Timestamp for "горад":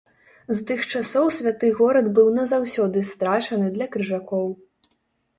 1.79-2.07